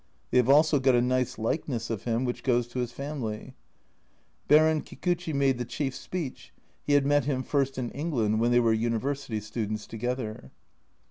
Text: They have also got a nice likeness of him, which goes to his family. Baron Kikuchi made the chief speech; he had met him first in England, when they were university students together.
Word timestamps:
They 0.31 0.37
have 0.37 0.49
also 0.49 0.79
got 0.79 0.95
a 0.95 0.99
nice 1.01 1.37
likeness 1.37 1.91
of 1.91 2.05
him, 2.05 2.25
which 2.25 2.41
goes 2.41 2.67
to 2.69 2.79
his 2.79 2.91
family. 2.91 3.53
Baron 4.47 4.81
Kikuchi 4.81 5.31
made 5.31 5.59
the 5.59 5.63
chief 5.63 5.93
speech; 5.93 6.51
he 6.81 6.93
had 6.93 7.05
met 7.05 7.25
him 7.25 7.43
first 7.43 7.77
in 7.77 7.91
England, 7.91 8.39
when 8.39 8.49
they 8.49 8.59
were 8.59 8.73
university 8.73 9.39
students 9.39 9.85
together. 9.85 10.49